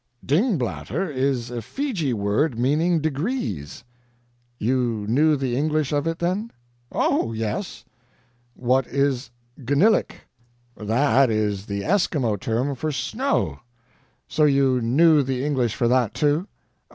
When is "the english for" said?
15.21-15.87